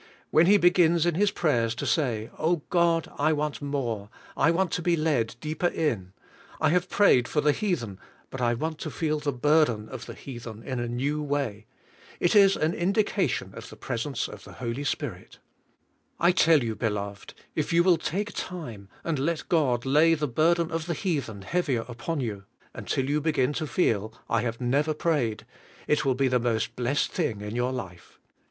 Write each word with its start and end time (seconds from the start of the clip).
When 0.31 0.47
he 0.47 0.57
begins 0.57 1.05
in 1.05 1.13
his 1.13 1.29
prayers 1.29 1.75
to 1.75 1.85
say, 1.85 2.31
"Oh, 2.39 2.63
God, 2.71 3.11
I 3.19 3.33
want 3.33 3.61
more, 3.61 4.09
I 4.35 4.49
want 4.49 4.71
to 4.71 4.81
be 4.81 4.95
led 4.95 5.35
deeper 5.39 5.67
in. 5.67 6.13
I 6.59 6.69
have 6.69 6.89
prayed 6.89 7.27
for 7.27 7.39
the 7.39 7.51
heathen, 7.51 7.99
but 8.31 8.41
I 8.41 8.55
want 8.55 8.79
to 8.79 8.89
feel 8.89 9.19
the 9.19 9.31
burden 9.31 9.87
of 9.89 10.07
the 10.07 10.15
heathen 10.15 10.63
in 10.63 10.79
a 10.79 10.87
new 10.87 11.21
way," 11.21 11.67
it 12.19 12.35
is 12.35 12.55
an 12.55 12.73
indication 12.73 13.53
of 13.53 13.69
the 13.69 13.75
presence 13.75 14.27
of 14.27 14.43
the 14.43 14.53
Holy 14.53 14.83
Spirit, 14.83 15.37
I 16.19 16.31
tell 16.31 16.63
you, 16.63 16.75
beloveds 16.75 17.35
if 17.53 17.71
you 17.71 17.83
will 17.83 17.97
take 17.99 18.29
rilE 18.29 18.35
so 18.35 18.39
URCE 18.39 18.39
OF 18.43 18.47
PO 18.49 18.55
WER 18.57 18.67
IN 18.67 18.67
PR 18.73 18.73
A 18.73 18.73
\ 18.73 18.73
ER 18.73 18.85
159 18.87 18.87
time 18.87 18.89
and 19.03 19.19
let 19.19 19.49
God 19.49 19.85
lay 19.85 20.13
the 20.15 20.27
burden 20.27 20.71
of 20.71 20.85
the 20.87 20.95
heathen 20.95 21.41
heavier 21.43 21.85
upon 21.87 22.19
you 22.19 22.45
until 22.73 23.07
you 23.07 23.21
begin 23.21 23.53
to 23.53 23.67
feel," 23.67 24.11
I 24.27 24.41
have 24.41 24.59
never 24.59 24.95
prayed," 24.95 25.45
it 25.87 26.03
will 26.03 26.15
be 26.15 26.27
the 26.27 26.39
most 26.39 26.75
blessed 26.75 27.11
thing 27.11 27.41
in 27.41 27.55
your 27.55 27.71
life. 27.71 28.17